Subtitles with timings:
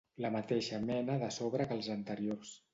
[0.25, 2.59] La mateixa mena de sobre que els anteriors.